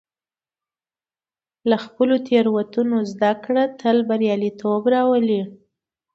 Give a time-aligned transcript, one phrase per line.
[1.69, 5.41] له خپلو تېروتنو زده کړه تل بریالیتوب راولي.